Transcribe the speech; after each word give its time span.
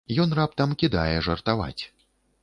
Ён 0.21 0.31
раптам 0.39 0.71
кідае 0.83 1.17
жартаваць. 1.27 1.83